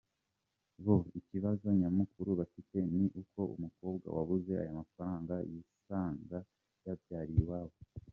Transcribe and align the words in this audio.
Bo 0.83 0.95
ikibazo 1.19 1.65
nyamukuru 1.79 2.29
bafite 2.39 2.77
ni 2.97 3.05
uko 3.21 3.39
umukobwa 3.55 4.07
wabuze 4.17 4.51
aya 4.61 4.79
mafaranga, 4.79 5.33
yisanga 5.51 6.37
yabyariye 6.85 7.41
iwabo. 7.43 7.77